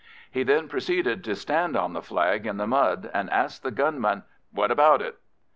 He 0.31 0.41
then 0.41 0.67
proceeded 0.67 1.23
to 1.25 1.35
stand 1.35 1.77
on 1.77 1.93
the 1.93 2.01
flag 2.01 2.47
in 2.47 2.57
the 2.57 2.65
mud, 2.65 3.11
and 3.13 3.29
asked 3.29 3.61
the 3.61 3.69
gunman, 3.69 4.23
"What 4.51 4.71
about 4.71 4.99
it?" 4.99 5.19